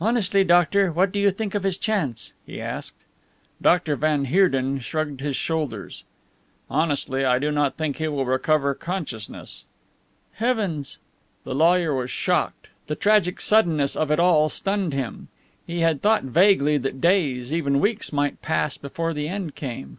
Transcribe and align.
"Honestly, 0.00 0.42
doctor, 0.42 0.90
what 0.90 1.12
do 1.12 1.18
you 1.20 1.30
think 1.30 1.54
of 1.54 1.62
his 1.62 1.76
chance?" 1.76 2.32
he 2.46 2.58
asked. 2.62 2.96
Dr. 3.60 3.94
van 3.94 4.24
Heerden 4.24 4.78
shrugged 4.80 5.20
his 5.20 5.36
shoulders. 5.36 6.02
"Honestly, 6.70 7.26
I 7.26 7.38
do 7.38 7.50
not 7.52 7.76
think 7.76 7.98
he 7.98 8.08
will 8.08 8.24
recover 8.24 8.72
consciousness." 8.74 9.64
"Heavens!" 10.36 10.96
The 11.44 11.54
lawyer 11.54 11.92
was 11.92 12.10
shocked. 12.10 12.68
The 12.86 12.96
tragic 12.96 13.38
suddenness 13.38 13.96
of 13.96 14.10
it 14.10 14.18
all 14.18 14.48
stunned 14.48 14.94
him. 14.94 15.28
He 15.66 15.80
had 15.80 16.00
thought 16.00 16.24
vaguely 16.24 16.78
that 16.78 17.02
days, 17.02 17.52
even 17.52 17.78
weeks, 17.78 18.14
might 18.14 18.40
pass 18.40 18.78
before 18.78 19.12
the 19.12 19.28
end 19.28 19.54
came. 19.54 19.98